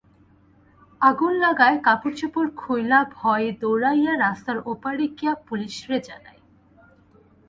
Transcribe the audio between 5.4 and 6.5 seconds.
পুলিশরে জানাই।